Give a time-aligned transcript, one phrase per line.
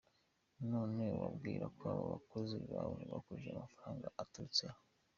[0.71, 4.79] None wibwirako abo bakozi bawe bakoresha amafaranga aturutse he?